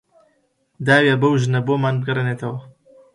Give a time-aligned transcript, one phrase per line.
[0.85, 2.59] داویە بەو ژنە بۆمان بگەڕێنێتەوە